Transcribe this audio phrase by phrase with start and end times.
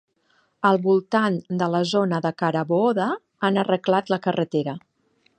[0.67, 3.07] Al voltant de la zona de Carabooda
[3.49, 4.75] han arreglat la carretera.